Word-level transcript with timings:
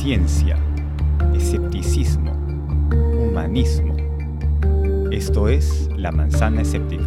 ciencia, 0.00 0.56
escepticismo, 1.36 2.32
humanismo. 2.90 3.94
Esto 5.12 5.46
es 5.46 5.90
La 5.94 6.10
Manzana 6.10 6.62
Escéptica. 6.62 7.04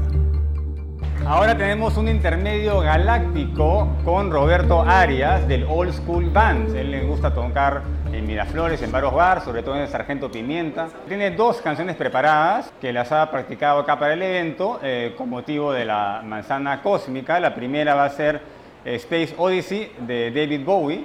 Ahora 1.25 1.57
tenemos 1.57 1.97
un 1.97 2.07
intermedio 2.07 2.81
galáctico 2.81 3.87
con 4.05 4.29
Roberto 4.29 4.83
Arias 4.83 5.47
del 5.47 5.63
Old 5.63 5.91
School 5.91 6.29
Band. 6.29 6.75
Él 6.75 6.91
le 6.91 7.03
gusta 7.03 7.33
tocar 7.33 7.81
en 8.11 8.27
Miraflores, 8.27 8.79
en 8.83 8.91
varios 8.91 9.15
bars, 9.15 9.43
sobre 9.43 9.63
todo 9.63 9.73
en 9.73 9.81
el 9.81 9.87
Sargento 9.87 10.31
Pimienta. 10.31 10.87
Tiene 11.07 11.31
dos 11.31 11.61
canciones 11.61 11.95
preparadas 11.95 12.71
que 12.79 12.93
las 12.93 13.11
ha 13.11 13.31
practicado 13.31 13.79
acá 13.79 13.97
para 13.97 14.13
el 14.13 14.21
evento 14.21 14.79
eh, 14.83 15.15
con 15.17 15.31
motivo 15.31 15.73
de 15.73 15.85
la 15.85 16.21
manzana 16.23 16.83
cósmica. 16.83 17.39
La 17.39 17.55
primera 17.55 17.95
va 17.95 18.05
a 18.05 18.09
ser 18.11 18.39
eh, 18.85 18.93
Space 18.97 19.33
Odyssey 19.35 19.93
de 20.05 20.29
David 20.29 20.63
Bowie, 20.63 21.03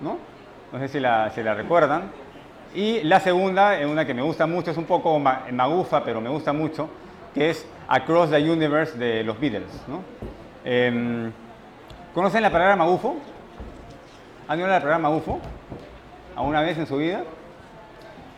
¿no? 0.00 0.35
No 0.72 0.78
sé 0.78 0.88
si 0.88 1.00
la, 1.00 1.32
la 1.34 1.54
recuerdan. 1.54 2.10
Y 2.74 3.02
la 3.02 3.20
segunda, 3.20 3.78
una 3.86 4.04
que 4.04 4.14
me 4.14 4.22
gusta 4.22 4.46
mucho, 4.46 4.70
es 4.70 4.76
un 4.76 4.84
poco 4.84 5.18
magufa, 5.18 6.04
pero 6.04 6.20
me 6.20 6.28
gusta 6.28 6.52
mucho, 6.52 6.88
que 7.34 7.50
es 7.50 7.66
Across 7.88 8.30
the 8.30 8.50
Universe 8.50 8.98
de 8.98 9.24
los 9.24 9.38
Beatles. 9.40 9.70
¿no? 9.88 10.02
Em, 10.64 11.32
¿Conocen 12.12 12.42
la 12.42 12.50
palabra 12.50 12.76
magufo? 12.76 13.16
¿Han 14.48 14.58
oído 14.58 14.68
la 14.68 14.78
palabra 14.78 14.98
magufo? 14.98 15.40
¿Alguna 16.36 16.60
vez 16.60 16.76
en 16.76 16.86
su 16.86 16.98
vida? 16.98 17.22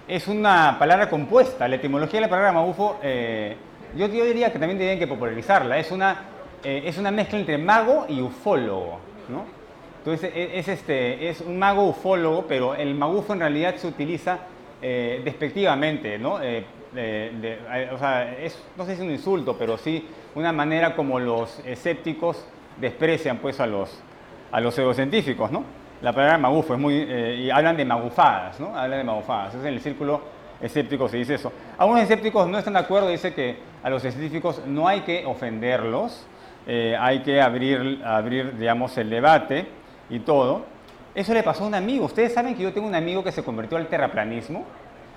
Es 0.06 0.28
una 0.28 0.76
palabra 0.78 1.10
compuesta. 1.10 1.66
La 1.66 1.76
etimología 1.76 2.18
de 2.18 2.26
la 2.26 2.30
palabra 2.30 2.52
magufo, 2.52 2.98
eh, 3.02 3.56
yo, 3.96 4.06
yo, 4.06 4.24
diría 4.24 4.52
que 4.52 4.58
también 4.58 4.78
tienen 4.78 4.98
que 4.98 5.06
popularizarla. 5.06 5.78
Es 5.78 5.90
una, 5.90 6.16
eh, 6.62 6.82
es 6.84 6.96
una 6.96 7.10
mezcla 7.10 7.38
entre 7.38 7.58
mago 7.58 8.06
y 8.08 8.20
ufólogo. 8.20 9.00
¿no? 9.28 9.57
Entonces 9.98 10.30
e, 10.34 10.58
es, 10.58 10.68
este, 10.68 11.28
es 11.28 11.40
un 11.40 11.58
mago 11.58 11.84
ufólogo, 11.84 12.46
pero 12.46 12.74
el 12.74 12.94
magufo 12.94 13.32
en 13.32 13.40
realidad 13.40 13.76
se 13.76 13.86
utiliza 13.86 14.38
eh, 14.80 15.22
despectivamente, 15.24 16.18
¿no? 16.18 16.40
Eh, 16.40 16.64
o 17.92 17.98
sea, 17.98 18.34
no 18.76 18.84
sé 18.84 18.94
si 18.94 19.02
es 19.02 19.06
un 19.06 19.10
insulto, 19.10 19.56
pero 19.58 19.76
sí 19.76 20.06
una 20.34 20.52
manera 20.52 20.94
como 20.94 21.18
los 21.18 21.58
escépticos 21.66 22.46
desprecian 22.80 23.38
pues 23.38 23.58
a 23.60 23.66
los, 23.66 24.00
a 24.52 24.60
los 24.60 24.74
pseudocientíficos, 24.74 25.50
¿no? 25.50 25.64
La 26.00 26.12
palabra 26.12 26.38
magufo 26.38 26.74
es 26.74 26.80
muy... 26.80 26.94
Eh, 26.94 27.42
y 27.42 27.50
hablan 27.50 27.76
de 27.76 27.84
magufadas, 27.84 28.60
¿no? 28.60 28.68
Hablan 28.68 29.00
de 29.00 29.04
magufadas. 29.04 29.46
Entonces 29.46 29.68
en 29.68 29.74
el 29.74 29.80
círculo 29.80 30.20
escéptico 30.60 31.08
se 31.08 31.16
dice 31.16 31.34
eso. 31.34 31.52
Algunos 31.76 32.04
escépticos 32.04 32.48
no 32.48 32.56
están 32.56 32.74
de 32.74 32.80
acuerdo, 32.80 33.08
dice 33.08 33.34
que 33.34 33.56
a 33.82 33.90
los 33.90 34.00
científicos 34.00 34.62
no 34.64 34.86
hay 34.86 35.00
que 35.00 35.26
ofenderlos, 35.26 36.26
hay 36.66 37.20
que 37.22 37.40
abrir, 37.40 38.02
abrir, 38.04 38.56
digamos, 38.58 38.96
el 38.98 39.08
debate 39.08 39.77
y 40.10 40.20
todo. 40.20 40.62
Eso 41.14 41.34
le 41.34 41.42
pasó 41.42 41.64
a 41.64 41.66
un 41.66 41.74
amigo. 41.74 42.04
Ustedes 42.04 42.32
saben 42.32 42.54
que 42.54 42.62
yo 42.62 42.72
tengo 42.72 42.86
un 42.86 42.94
amigo 42.94 43.24
que 43.24 43.32
se 43.32 43.42
convirtió 43.42 43.76
al 43.76 43.88
terraplanismo. 43.88 44.64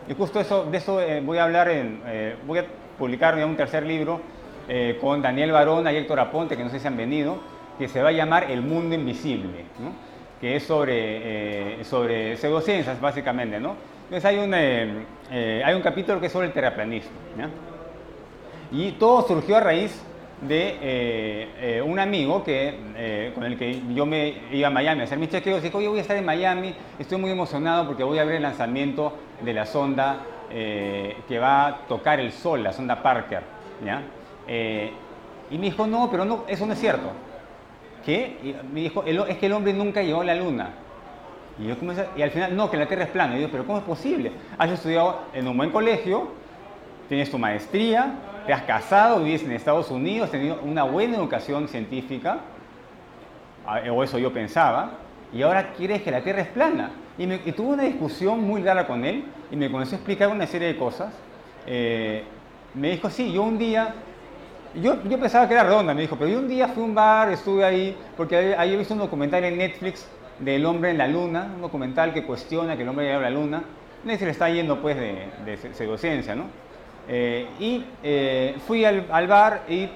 Y 0.08 0.14
justo 0.14 0.39
eso, 0.39 0.66
de 0.66 0.78
eso 0.78 1.00
eh, 1.00 1.22
voy 1.22 1.38
a 1.38 1.44
hablar, 1.44 1.67
eh, 1.70 2.36
voy 2.47 2.59
a 2.59 2.66
publicar 2.97 3.36
un 3.45 3.56
tercer 3.56 3.86
libro 3.86 4.19
eh, 4.67 4.97
con 5.00 5.22
Daniel 5.22 5.52
Barona 5.52 5.92
y 5.94 5.97
Héctor 5.97 6.19
Aponte, 6.19 6.58
que 6.58 6.64
no 6.64 6.69
sé 6.69 6.80
si 6.80 6.88
han 6.88 6.97
venido, 6.97 7.38
que 7.78 7.88
se 7.88 8.02
va 8.02 8.09
a 8.09 8.14
llamar 8.14 8.50
El 8.50 8.62
Mundo 8.62 8.95
Invisible, 8.95 9.66
que 10.39 10.56
es 10.56 10.64
sobre, 10.64 11.84
sobre 11.84 12.36
pseudociencias, 12.38 13.00
básicamente. 13.00 13.59
¿no? 13.59 13.75
Entonces 14.06 14.25
hay 14.25 14.38
un, 14.39 14.53
hay 14.53 15.73
un 15.73 15.81
capítulo 15.81 16.19
que 16.19 16.25
es 16.28 16.31
sobre 16.31 16.47
el 16.47 16.53
terraplanismo. 16.53 17.12
Y 18.72 18.94
todo 18.94 19.28
surgió 19.28 19.58
a 19.58 19.59
raíz 19.59 20.02
de 20.42 20.78
eh, 20.81 21.50
eh, 21.59 21.81
un 21.81 22.00
amigo 22.00 22.44
que, 22.44 22.75
eh, 22.95 23.31
con 23.34 23.44
el 23.44 23.58
que 23.58 23.81
yo 23.94 24.06
me 24.06 24.42
iba 24.52 24.67
a 24.67 24.72
Miami 24.72 25.02
a 25.02 25.03
hacer 25.03 25.17
mis 25.17 25.30
chequeos. 25.30 25.61
Dijo, 25.61 25.78
oye, 25.78 25.88
voy 25.88 26.00
a 26.00 26.02
estar 26.02 26.17
en 26.17 26.25
Miami, 26.25 26.73
estoy 26.97 27.20
muy 27.20 27.31
emocionado 27.31 27.88
porque 27.88 28.03
voy 28.03 28.20
a 28.20 28.25
ver 28.25 28.36
el 28.36 28.42
lanzamiento 28.42 29.14
de 29.42 29.53
la 29.53 29.66
sonda 29.66 30.19
que 30.52 31.39
va 31.39 31.67
a 31.67 31.78
tocar 31.88 32.19
el 32.19 32.34
Sol, 32.34 32.62
la 32.62 32.73
sonda 32.73 33.02
Parker. 33.02 33.42
¿ya? 33.86 34.02
y 35.50 35.57
me 35.57 35.66
dijo, 35.66 35.88
no, 35.88 36.09
pero 36.12 36.25
no, 36.25 36.44
eso 36.47 36.66
no 36.66 36.74
es 36.74 36.80
cierto. 36.80 37.12
¿Qué? 38.06 38.38
Y 38.44 38.56
me 38.74 38.81
dijo, 38.81 39.03
es 39.03 39.38
que 39.38 39.46
el 39.46 39.53
hombre 39.53 39.72
nunca 39.74 40.01
llegó 40.01 40.22
a 40.22 40.25
la 40.25 40.35
Luna. 40.35 40.72
Y, 41.57 41.68
yo 41.68 41.78
comencé, 41.78 42.06
y 42.18 42.22
al 42.22 42.31
final, 42.31 42.56
no, 42.56 42.69
que 42.69 42.75
la 42.75 42.85
Tierra 42.85 43.06
es 43.06 43.12
plana. 43.12 43.38
Y 43.38 43.44
yo, 43.44 43.50
pero 43.50 43.66
¿cómo 43.66 43.78
es 43.78 43.84
posible? 43.84 44.34
Has 44.57 44.72
estudiado 44.72 45.22
en 45.34 45.47
un 45.47 45.56
buen 45.56 45.69
colegio, 45.69 46.31
tienes 47.12 47.30
tu 47.30 47.38
maestría, 47.38 48.14
te 48.48 48.54
has 48.54 48.62
casado, 48.62 49.22
vives 49.22 49.44
en 49.44 49.52
Estados 49.52 49.92
Unidos, 49.92 50.28
has 50.28 50.32
tenido 50.32 50.62
una 50.64 50.84
buena 50.84 51.18
educación 51.18 51.68
científica, 51.68 52.40
o 53.92 54.02
eso 54.02 54.18
yo 54.18 54.32
pensaba, 54.32 54.92
y 55.34 55.42
ahora 55.42 55.74
quieres 55.74 56.04
que 56.04 56.10
la 56.10 56.22
Tierra 56.24 56.44
es 56.44 56.48
plana. 56.48 56.92
Y, 57.18 57.28
tuve 57.52 57.74
una 57.74 57.84
discusión 57.84 58.42
muy 58.42 58.62
larga 58.62 58.88
con 58.88 59.04
él 59.04 59.26
y 59.52 59.58
me 59.58 59.70
comenzó 59.70 59.96
a 59.96 59.98
explicar 59.98 60.30
una 60.30 60.48
serie 60.48 60.70
de 60.70 60.78
cosas. 60.78 61.14
Eh, 61.68 62.24
me 62.76 62.92
dijo, 62.92 63.10
sí, 63.10 63.34
yo 63.34 63.44
un 63.44 63.58
día, 63.58 63.94
yo, 64.82 65.04
yo 65.04 65.20
pensaba 65.20 65.50
que 65.50 65.54
era 65.54 65.64
redonda, 65.64 65.94
me 65.94 66.04
dijo, 66.04 66.16
pero 66.16 66.32
yo 66.32 66.40
un 66.40 66.48
día 66.48 66.70
fui 66.70 66.82
a 66.82 66.86
un 66.86 66.96
bar, 66.96 67.30
estuve 67.30 67.66
ahí, 67.66 67.98
porque 68.16 68.56
he 68.58 68.78
visto 68.78 68.94
un 68.94 69.02
documental 69.02 69.44
en 69.44 69.58
Netflix 69.58 70.08
del 70.40 70.66
hombre 70.66 70.92
en 70.92 70.98
la 70.98 71.10
luna, 71.10 71.52
un 71.56 71.62
documental 71.62 72.14
que 72.14 72.24
cuestiona 72.24 72.78
que 72.78 72.84
el 72.84 72.88
hombre 72.88 73.08
llegó 73.08 73.20
a 73.20 73.24
la 73.24 73.32
luna. 73.32 73.64
Nadie 74.06 74.18
se 74.18 74.26
le 74.26 74.32
está 74.32 74.50
yendo 74.50 74.82
pues 74.82 74.96
de, 74.96 75.28
de 75.44 75.58
pseudociencia, 75.74 76.36
¿no? 76.36 76.71
Eh, 77.07 77.47
y 77.59 77.84
eh, 78.03 78.56
fui 78.67 78.85
al, 78.85 79.01
bar 79.28 79.63
y 79.67 79.89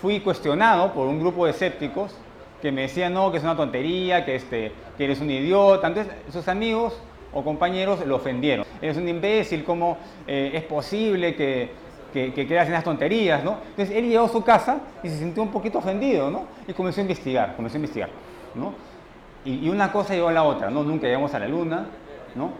fui 0.00 0.20
cuestionado 0.20 0.92
por 0.92 1.06
un 1.08 1.20
grupo 1.20 1.44
de 1.44 1.50
escépticos 1.50 2.16
que 2.62 2.72
me 2.72 2.82
decían, 2.82 3.12
no, 3.12 3.30
que 3.30 3.38
es 3.38 3.44
una 3.44 3.56
tontería, 3.56 4.24
que, 4.24 4.36
este, 4.36 4.72
que 4.96 5.04
eres 5.04 5.20
un 5.20 5.30
idiota. 5.30 5.88
Entonces 5.88 6.12
sus 6.32 6.48
amigos 6.48 6.98
o 7.32 7.42
compañeros 7.42 8.04
lo 8.06 8.16
ofendieron. 8.16 8.64
Eres 8.80 8.96
un 8.96 9.08
imbécil, 9.08 9.64
¿cómo 9.64 9.98
eh, 10.26 10.52
es 10.54 10.62
posible 10.62 11.34
que, 11.34 11.70
que, 12.12 12.32
que 12.32 12.46
creas 12.46 12.70
las 12.70 12.84
tonterías? 12.84 13.44
¿no? 13.44 13.58
Entonces 13.70 13.94
él 13.94 14.08
llegó 14.08 14.24
a 14.24 14.28
su 14.28 14.42
casa 14.42 14.78
y 15.02 15.08
se 15.08 15.18
sintió 15.18 15.42
un 15.42 15.50
poquito 15.50 15.78
ofendido 15.78 16.30
¿no? 16.30 16.44
y 16.66 16.72
comenzó 16.72 17.00
a 17.00 17.02
investigar, 17.02 17.56
comenzó 17.56 17.76
a 17.76 17.78
investigar. 17.78 18.08
¿no? 18.54 18.72
Y, 19.44 19.68
una 19.68 19.92
cosa 19.92 20.14
llevó 20.14 20.28
a 20.28 20.32
la 20.32 20.44
otra, 20.44 20.70
¿no? 20.70 20.82
nunca 20.84 21.06
llegamos 21.06 21.34
a 21.34 21.38
la 21.38 21.48
luna, 21.48 21.86
¿no? 22.34 22.52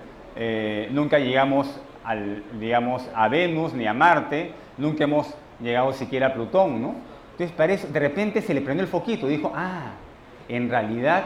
nunca 0.91 1.19
llegamos 1.19 1.81
al, 2.05 2.43
digamos, 2.59 3.09
a 3.15 3.29
Venus 3.29 3.73
ni 3.73 3.87
a 3.87 3.95
Marte, 3.95 4.53
nunca 4.79 5.05
hemos 5.05 5.35
llegado 5.61 5.93
siquiera 5.93 6.29
a 6.29 6.35
Plutón, 6.35 6.83
¿no? 6.83 6.95
Entonces, 7.33 7.57
parece, 7.57 7.89
de 7.89 7.99
repente 7.99 8.43
se 8.43 8.55
le 8.55 8.61
prendió 8.61 8.85
el 8.85 8.91
foquito 8.91 9.27
dijo, 9.27 9.53
ah, 9.55 9.93
en 10.49 10.71
realidad 10.71 11.25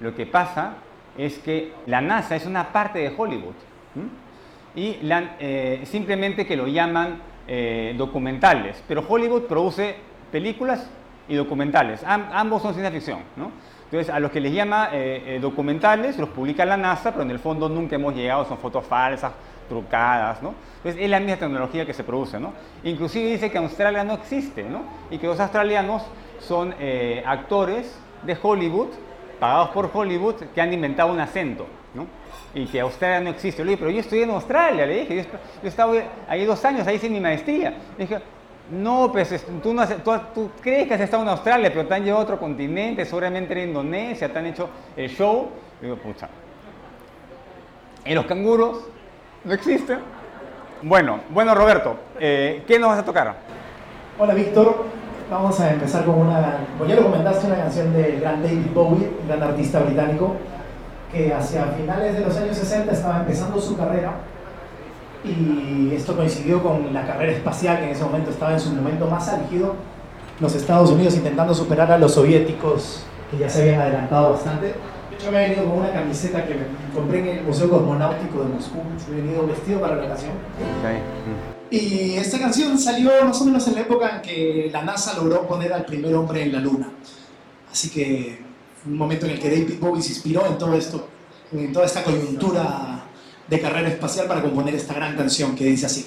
lo 0.00 0.14
que 0.14 0.26
pasa 0.26 0.74
es 1.16 1.38
que 1.38 1.72
la 1.86 2.00
NASA 2.00 2.36
es 2.36 2.46
una 2.46 2.72
parte 2.72 2.98
de 2.98 3.12
Hollywood. 3.16 3.54
Y 4.74 4.98
eh, 5.02 5.82
simplemente 5.84 6.46
que 6.46 6.56
lo 6.56 6.66
llaman 6.66 7.20
eh, 7.48 7.94
documentales. 7.96 8.82
Pero 8.86 9.04
Hollywood 9.06 9.42
produce 9.42 9.96
películas 10.30 10.88
y 11.28 11.34
documentales. 11.34 12.02
ambos 12.04 12.62
son 12.62 12.74
ciencia 12.74 12.92
ficción. 12.92 13.20
¿no? 13.36 13.50
Entonces, 13.84 14.12
a 14.12 14.20
los 14.20 14.30
que 14.30 14.40
les 14.40 14.52
llama 14.52 14.90
eh, 14.92 15.38
documentales 15.40 16.18
los 16.18 16.28
publica 16.28 16.64
la 16.64 16.76
NASA, 16.76 17.10
pero 17.10 17.22
en 17.22 17.30
el 17.30 17.38
fondo 17.38 17.68
nunca 17.68 17.96
hemos 17.96 18.14
llegado, 18.14 18.44
son 18.44 18.58
fotos 18.58 18.84
falsas, 18.86 19.32
trucadas, 19.68 20.42
¿no? 20.42 20.54
Entonces 20.78 21.02
es 21.02 21.10
la 21.10 21.20
misma 21.20 21.36
tecnología 21.36 21.84
que 21.84 21.92
se 21.92 22.04
produce, 22.04 22.38
¿no? 22.40 22.52
Inclusive 22.84 23.30
dice 23.30 23.50
que 23.50 23.58
Australia 23.58 24.04
no 24.04 24.14
existe, 24.14 24.64
¿no? 24.64 24.82
Y 25.10 25.18
que 25.18 25.26
los 25.26 25.38
australianos 25.38 26.02
son 26.40 26.74
eh, 26.78 27.22
actores 27.26 27.98
de 28.22 28.36
Hollywood, 28.40 28.88
pagados 29.38 29.70
por 29.70 29.90
Hollywood, 29.92 30.36
que 30.54 30.60
han 30.60 30.72
inventado 30.72 31.12
un 31.12 31.20
acento, 31.20 31.66
¿no? 31.94 32.06
Y 32.54 32.66
que 32.66 32.80
Australia 32.80 33.20
no 33.20 33.30
existe. 33.30 33.64
Le 33.64 33.72
dije, 33.72 33.80
pero 33.80 33.90
yo 33.90 34.00
estudié 34.00 34.24
en 34.24 34.30
Australia, 34.30 34.86
le 34.86 35.00
dije, 35.00 35.16
yo, 35.16 35.38
he 35.62 35.68
estado 35.68 35.94
ahí 36.28 36.44
dos 36.44 36.64
años, 36.64 36.86
ahí 36.86 36.96
hice 36.96 37.10
mi 37.10 37.20
maestría. 37.20 37.70
Le 37.96 38.06
dije, 38.06 38.20
no, 38.70 39.10
pues 39.10 39.46
tú, 39.62 39.72
no 39.72 39.86
tú, 40.34 40.50
crees 40.60 40.88
que 40.88 40.94
has 40.94 41.00
estado 41.00 41.22
en 41.22 41.30
Australia, 41.30 41.70
pero 41.72 41.86
te 41.86 41.94
han 41.94 42.04
llevado 42.04 42.20
a 42.20 42.24
otro 42.24 42.38
continente, 42.38 43.04
seguramente 43.04 43.54
en 43.54 43.70
Indonesia, 43.70 44.30
te 44.30 44.38
han 44.38 44.46
hecho 44.46 44.68
el 44.96 45.08
show. 45.08 45.48
Digo, 45.80 45.96
pucha. 45.96 46.28
En 48.04 48.14
los 48.14 48.26
canguros 48.26 48.84
no 49.44 49.54
existe. 49.54 49.96
Bueno, 50.82 51.20
bueno 51.30 51.54
Roberto, 51.54 51.96
eh, 52.20 52.62
¿qué 52.66 52.78
nos 52.78 52.90
vas 52.90 53.00
a 53.00 53.04
tocar? 53.04 53.34
Hola 54.18 54.34
Víctor, 54.34 54.84
vamos 55.30 55.58
a 55.60 55.72
empezar 55.72 56.04
con 56.04 56.16
una, 56.16 56.58
como 56.76 56.88
ya 56.88 56.96
lo 56.96 57.04
comentaste, 57.04 57.46
una 57.46 57.56
canción 57.56 57.92
del 57.92 58.20
gran 58.20 58.42
David 58.42 58.66
Bowie, 58.74 59.10
gran 59.26 59.42
artista 59.42 59.80
británico, 59.80 60.36
que 61.12 61.32
hacia 61.32 61.66
finales 61.66 62.14
de 62.14 62.20
los 62.20 62.36
años 62.36 62.56
60 62.56 62.92
estaba 62.92 63.20
empezando 63.20 63.60
su 63.60 63.76
carrera 63.76 64.12
y 65.24 65.92
esto 65.94 66.14
coincidió 66.14 66.62
con 66.62 66.92
la 66.94 67.04
carrera 67.04 67.32
espacial 67.32 67.78
que 67.78 67.84
en 67.84 67.90
ese 67.90 68.04
momento 68.04 68.30
estaba 68.30 68.52
en 68.52 68.60
su 68.60 68.70
momento 68.70 69.06
más 69.06 69.28
álgido, 69.28 69.74
los 70.38 70.54
Estados 70.54 70.90
Unidos 70.90 71.14
intentando 71.14 71.54
superar 71.54 71.90
a 71.90 71.98
los 71.98 72.14
soviéticos 72.14 73.02
que 73.30 73.38
ya 73.38 73.48
se 73.48 73.62
habían 73.62 73.80
adelantado 73.80 74.30
bastante 74.32 74.74
yo 75.22 75.32
me 75.32 75.44
he 75.44 75.48
venido 75.48 75.68
con 75.68 75.78
una 75.80 75.92
camiseta 75.92 76.46
que 76.46 76.56
compré 76.94 77.18
en 77.20 77.38
el 77.38 77.44
Museo 77.44 77.68
Cosmonáutico 77.70 78.42
de 78.42 78.48
Moscú. 78.48 78.78
Me 79.10 79.18
he 79.18 79.22
venido 79.22 79.46
vestido 79.46 79.80
para 79.80 79.96
la 79.96 80.06
ocasión. 80.06 80.32
Y 81.70 82.14
esta 82.14 82.38
canción 82.38 82.78
salió 82.78 83.10
más 83.24 83.40
o 83.40 83.44
menos 83.44 83.66
en 83.68 83.74
la 83.74 83.80
época 83.82 84.16
en 84.16 84.22
que 84.22 84.70
la 84.72 84.82
NASA 84.82 85.16
logró 85.16 85.46
poner 85.46 85.72
al 85.72 85.84
primer 85.84 86.14
hombre 86.14 86.42
en 86.42 86.52
la 86.52 86.60
Luna. 86.60 86.90
Así 87.70 87.90
que 87.90 88.38
un 88.86 88.96
momento 88.96 89.26
en 89.26 89.32
el 89.32 89.38
que 89.38 89.50
David 89.50 89.78
Bowie 89.80 90.02
se 90.02 90.10
inspiró 90.10 90.46
en 90.46 90.56
todo 90.56 90.74
esto. 90.74 91.08
en 91.52 91.72
toda 91.72 91.86
esta 91.86 92.04
coyuntura 92.04 93.04
de 93.48 93.60
carrera 93.60 93.88
espacial 93.88 94.26
para 94.26 94.42
componer 94.42 94.74
esta 94.74 94.94
gran 94.94 95.16
canción 95.16 95.54
que 95.56 95.64
dice 95.64 95.86
así. 95.86 96.06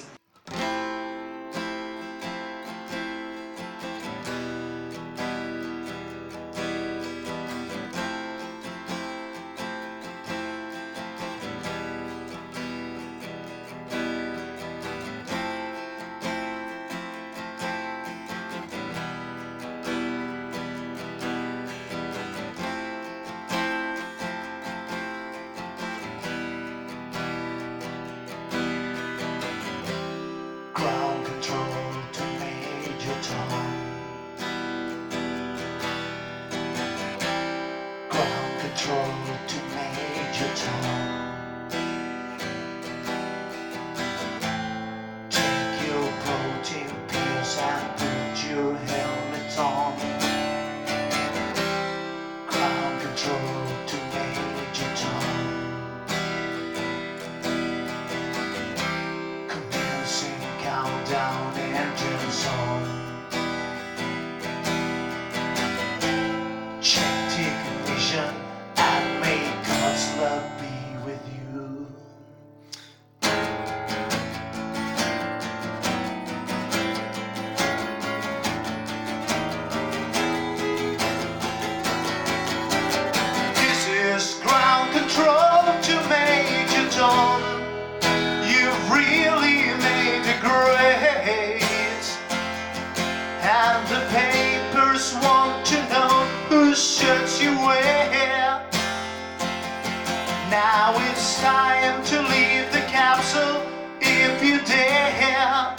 it's 101.32 101.40
time 101.40 102.04
to 102.04 102.20
leave 102.28 102.70
the 102.72 102.84
capsule 102.92 103.62
if 104.02 104.44
you 104.44 104.60
dare. 104.66 105.74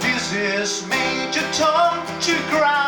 This 0.00 0.32
is 0.32 0.86
Major 0.88 1.46
Tom 1.52 2.04
to 2.20 2.36
ground. 2.50 2.79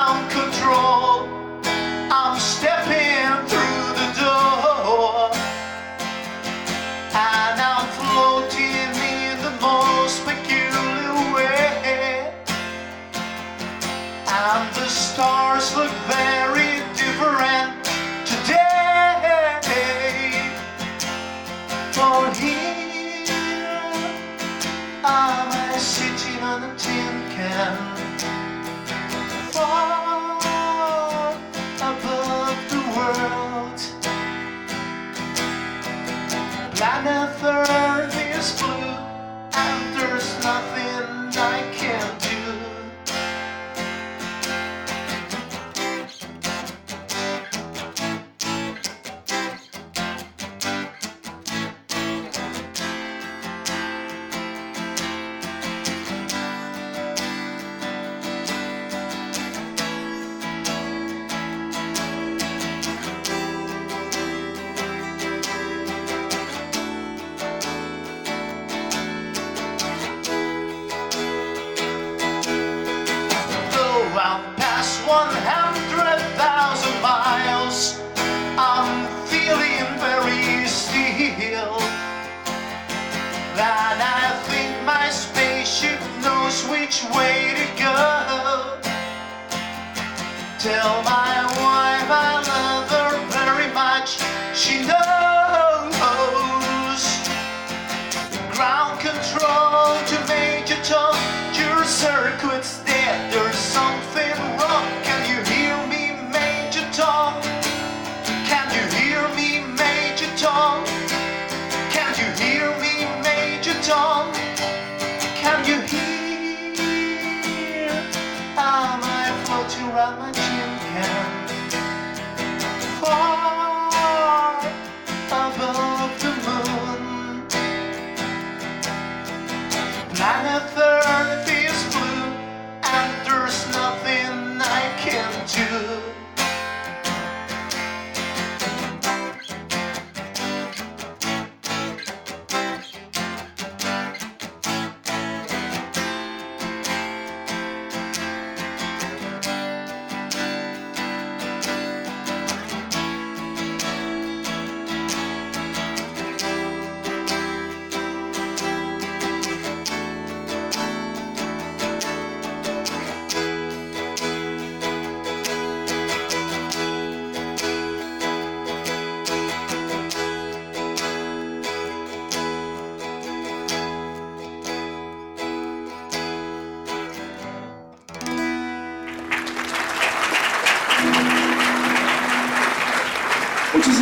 sitting 25.93 26.43
on 26.43 26.63
a 26.63 26.75
tin 26.79 27.15
can. 27.33 28.62
And 83.85 84.01
I 84.01 84.31
think 84.47 84.71
my 84.87 85.11
spaceship 85.11 85.99
knows 86.23 86.63
which 86.69 87.03
way 87.17 87.53
to 87.59 87.67
go. 87.83 88.79
Tell 90.61 91.03
my 91.03 91.32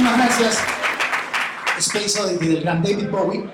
Muchísimas 0.01 0.29
gracias. 0.29 0.59
Space 1.79 2.21
Oddity 2.21 2.47
del 2.47 2.63
gran 2.63 2.83
David 2.83 3.11
Bowie. 3.11 3.45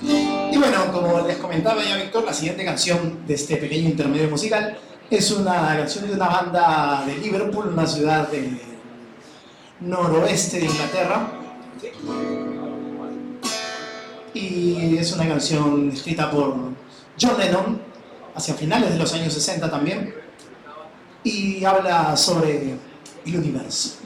Y 0.00 0.56
bueno, 0.56 0.90
como 0.90 1.26
les 1.26 1.36
comentaba 1.36 1.84
ya 1.84 1.96
Víctor, 1.96 2.24
la 2.24 2.32
siguiente 2.32 2.64
canción 2.64 3.26
de 3.26 3.34
este 3.34 3.58
pequeño 3.58 3.90
intermedio 3.90 4.30
musical 4.30 4.78
es 5.10 5.30
una 5.32 5.76
canción 5.76 6.08
de 6.08 6.14
una 6.14 6.28
banda 6.28 7.04
de 7.04 7.14
Liverpool, 7.18 7.68
una 7.74 7.86
ciudad 7.86 8.28
del 8.28 8.58
noroeste 9.80 10.60
de 10.60 10.64
Inglaterra. 10.64 11.30
Y 14.32 14.96
es 14.96 15.12
una 15.12 15.28
canción 15.28 15.90
escrita 15.90 16.30
por 16.30 16.56
John 17.20 17.38
Lennon 17.38 17.82
hacia 18.34 18.54
finales 18.54 18.92
de 18.92 18.98
los 18.98 19.12
años 19.12 19.34
60 19.34 19.70
también. 19.70 20.14
Y 21.22 21.62
habla 21.66 22.16
sobre 22.16 22.78
el 23.26 23.36
universo. 23.36 23.98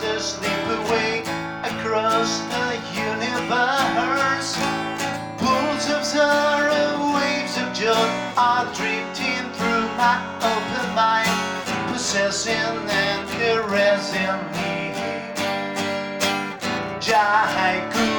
The 0.00 0.18
sleep 0.18 0.64
away 0.78 1.20
across 1.64 2.40
the 2.52 2.68
universe. 2.94 4.56
Pools 5.38 5.90
of 5.90 6.04
sorrow, 6.04 7.14
waves 7.14 7.56
of 7.58 7.72
joy 7.74 8.08
are 8.36 8.66
drifting 8.74 9.44
through 9.56 9.86
my 9.96 10.16
open 10.40 10.94
mind, 10.94 11.92
possessing 11.92 12.54
and 12.54 13.28
caressing 13.30 14.40
me. 14.56 14.72
Jai 17.00 18.11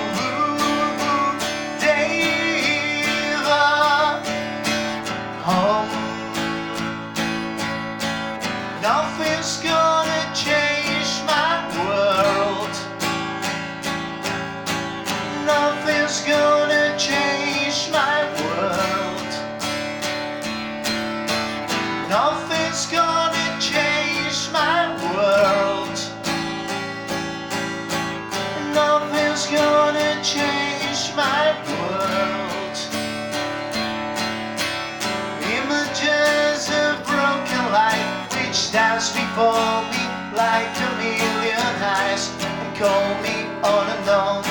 before 39.54 39.86
me 39.94 40.04
like 40.34 40.74
a 40.82 40.90
million 40.98 41.74
eyes 41.78 42.34
and 42.42 42.76
call 42.76 43.06
me 43.22 43.38
on 43.62 43.86
and 43.96 44.10
on 44.10 44.42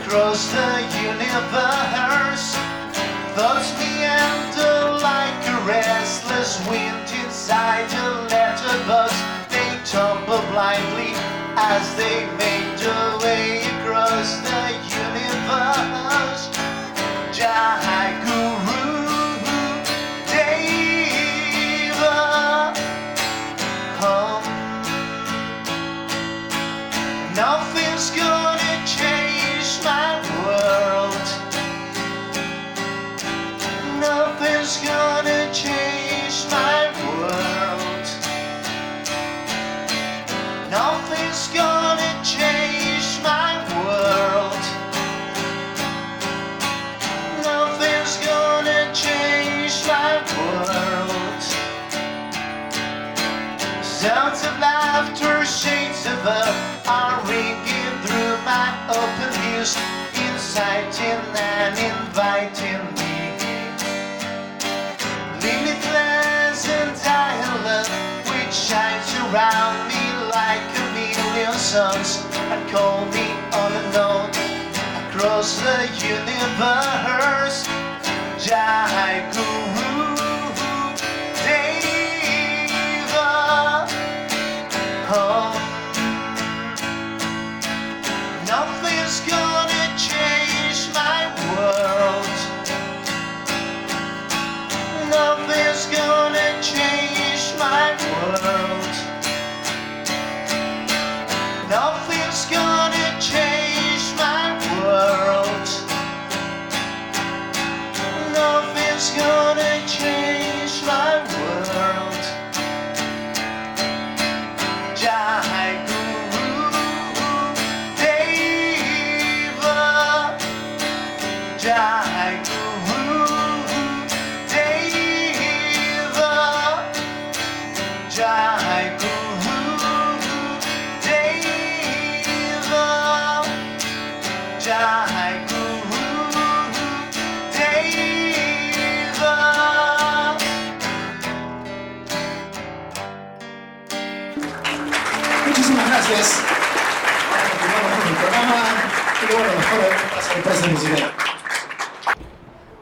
across 0.00 0.40
the 0.56 0.72
universe. 1.04 2.46
Thoughts 3.36 3.70
meander 3.76 4.96
like 5.04 5.40
a 5.54 5.58
restless 5.68 6.52
wind 6.66 7.04
inside 7.20 7.92
a 7.92 8.08
letterbox. 8.32 9.12
They 9.52 9.70
tumble 9.84 10.44
blindly 10.52 11.12
as 11.56 11.84
they 12.00 12.24
make 12.40 12.68
their 12.80 13.18
way 13.24 13.60
across 13.74 14.28
the 14.48 14.64
universe. 15.04 16.42
Jai 17.36 17.81
this 27.74 28.10
good. 28.10 28.31
Sounds 54.02 54.42
of 54.44 54.58
laughter, 54.58 55.44
shades 55.46 56.06
of 56.06 56.26
earth 56.26 56.88
are 56.88 57.22
ringing 57.22 57.94
through 58.02 58.34
my 58.42 58.74
open 58.90 59.30
ears, 59.54 59.78
inciting 60.26 61.22
and 61.38 61.78
inviting 61.78 62.82
me. 62.98 63.14
Limitless 65.38 66.66
and 66.66 66.90
dialogue 66.98 67.86
which 68.26 68.52
shines 68.52 69.06
around 69.30 69.86
me 69.86 70.02
like 70.34 70.66
a 70.82 70.86
million 70.98 71.52
suns 71.52 72.26
and 72.34 72.70
call 72.72 73.06
me 73.06 73.30
and 73.54 73.96
on 73.96 74.30
across 75.06 75.60
the 75.62 75.78
universe. 76.02 77.68
Jai 78.44 79.30
Guru 79.32 79.71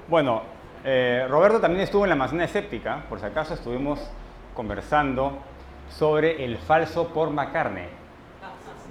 bueno, 0.09 0.43
eh, 0.85 1.27
Roberto 1.29 1.61
también 1.61 1.83
estuvo 1.83 2.05
en 2.05 2.11
la 2.11 2.17
manzana 2.17 2.45
escéptica, 2.45 3.05
por 3.09 3.21
si 3.21 3.27
acaso 3.27 3.55
estuvimos 3.55 4.01
conversando 4.55 5.39
sobre 5.89 6.45
el 6.45 6.59
falso 6.59 7.09
Paul 7.09 7.31
McCartney. 7.31 7.89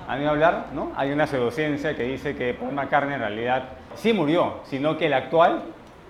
¿Han 0.08 0.19
oído 0.19 0.31
hablar? 0.31 0.67
¿no? 0.74 0.91
Hay 0.96 1.12
una 1.12 1.27
pseudociencia 1.27 1.96
que 1.96 2.03
dice 2.03 2.36
que 2.36 2.53
Paul 2.53 2.74
McCartney 2.74 3.15
en 3.15 3.22
realidad 3.22 3.63
sí 3.96 4.13
murió, 4.13 4.62
sino 4.63 4.98
que 4.98 5.08
el 5.08 5.13
actual 5.13 5.63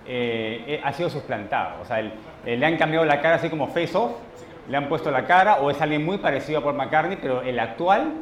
eh, 0.06 0.64
eh, 0.66 0.80
ha 0.82 0.92
sido 0.92 1.10
suplantado. 1.10 1.82
O 1.82 1.84
sea, 1.84 2.00
le 2.44 2.66
han 2.66 2.76
cambiado 2.76 3.04
la 3.04 3.20
cara 3.20 3.36
así 3.36 3.50
como 3.50 3.68
face 3.68 3.96
off, 3.96 4.12
le 4.70 4.76
han 4.76 4.88
puesto 4.88 5.10
la 5.10 5.26
cara, 5.26 5.56
o 5.56 5.68
es 5.68 5.82
alguien 5.82 6.04
muy 6.04 6.18
parecido 6.18 6.60
a 6.60 6.62
Paul 6.62 6.76
McCartney, 6.76 7.18
pero 7.20 7.42
el 7.42 7.58
actual 7.58 8.12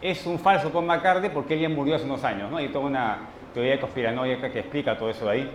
es 0.00 0.24
un 0.24 0.38
falso 0.38 0.70
Paul 0.70 0.86
McCartney 0.86 1.30
porque 1.30 1.54
él 1.54 1.60
ya 1.60 1.68
murió 1.68 1.96
hace 1.96 2.04
unos 2.04 2.22
años, 2.22 2.48
¿no? 2.48 2.58
Hay 2.58 2.68
toda 2.68 2.86
una 2.86 3.18
teoría 3.52 3.80
conspiranoica 3.80 4.50
que 4.50 4.60
explica 4.60 4.96
todo 4.96 5.10
eso 5.10 5.24
de 5.24 5.30
ahí. 5.32 5.50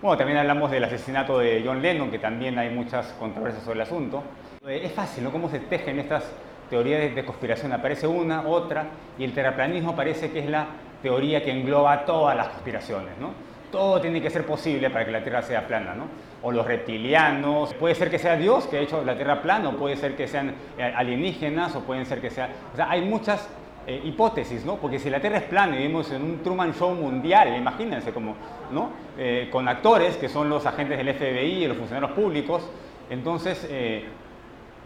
Bueno, 0.00 0.16
también 0.16 0.38
hablamos 0.38 0.70
del 0.70 0.84
asesinato 0.84 1.38
de 1.38 1.62
John 1.66 1.82
Lennon, 1.82 2.10
que 2.10 2.18
también 2.18 2.58
hay 2.58 2.70
muchas 2.70 3.08
controversias 3.18 3.62
sobre 3.62 3.76
el 3.76 3.82
asunto. 3.82 4.22
Eh, 4.66 4.80
Es 4.84 4.92
fácil, 4.92 5.24
¿no? 5.24 5.30
Cómo 5.30 5.50
se 5.50 5.58
tejen 5.58 5.98
estas 5.98 6.32
teorías 6.70 7.14
de, 7.14 7.24
conspiración. 7.26 7.70
Aparece 7.72 8.06
una, 8.06 8.46
otra, 8.46 8.86
y 9.18 9.24
el 9.24 9.34
terraplanismo 9.34 9.94
parece 9.94 10.30
que 10.30 10.38
es 10.38 10.46
la 10.48 10.66
teoría 11.02 11.44
que 11.44 11.50
engloba 11.50 12.06
todas 12.06 12.34
las 12.34 12.48
conspiraciones, 12.48 13.18
¿no? 13.20 13.32
Todo 13.70 14.00
tiene 14.00 14.20
que 14.22 14.30
ser 14.30 14.46
posible 14.46 14.88
para 14.90 15.04
que 15.04 15.10
la 15.10 15.22
Tierra 15.22 15.42
sea 15.42 15.66
plana, 15.66 15.94
¿no? 15.94 16.04
O 16.42 16.52
los 16.52 16.66
reptilianos, 16.66 17.74
puede 17.74 17.94
ser 17.94 18.10
que 18.10 18.18
sea 18.18 18.36
Dios 18.36 18.66
que 18.66 18.78
ha 18.78 18.80
hecho 18.80 19.04
la 19.04 19.14
Tierra 19.14 19.42
plana, 19.42 19.68
o 19.68 19.72
puede 19.76 19.96
ser 19.96 20.16
que 20.16 20.26
sean 20.26 20.54
eh, 20.78 20.82
alienígenas, 20.96 21.74
o 21.76 21.80
pueden 21.80 22.06
ser 22.06 22.20
que 22.20 22.30
sea... 22.30 22.48
O 22.72 22.76
sea, 22.76 22.90
hay 22.90 23.02
muchas 23.02 23.48
eh, 23.86 24.00
hipótesis, 24.04 24.64
¿no? 24.64 24.76
Porque 24.76 24.98
si 24.98 25.10
la 25.10 25.20
Tierra 25.20 25.38
es 25.38 25.44
plana 25.44 25.74
y 25.74 25.78
vivimos 25.80 26.10
en 26.12 26.22
un 26.22 26.42
Truman 26.42 26.72
Show 26.74 26.94
mundial, 26.94 27.54
imagínense 27.56 28.12
como, 28.12 28.34
¿no? 28.70 28.90
Eh, 29.18 29.48
con 29.50 29.68
actores 29.68 30.16
que 30.16 30.28
son 30.28 30.48
los 30.48 30.64
agentes 30.64 30.96
del 30.96 31.12
FBI 31.14 31.64
y 31.64 31.66
los 31.66 31.76
funcionarios 31.76 32.12
públicos, 32.16 32.68
entonces 33.10 33.66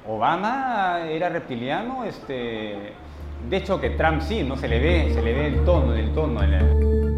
Obama 0.09 1.01
era 1.09 1.29
reptiliano, 1.29 2.05
este, 2.05 2.93
de 3.49 3.57
hecho 3.57 3.81
que 3.81 3.91
Trump 3.91 4.21
sí, 4.21 4.43
no 4.43 4.57
se 4.57 4.67
le 4.69 4.79
ve, 4.81 5.12
se 5.15 5.23
le 5.23 5.33
ve 5.33 5.47
el 5.47 5.65
tono, 5.65 5.95
el 5.95 6.12
tono. 6.12 6.43
en 6.43 6.51
la- 6.53 7.12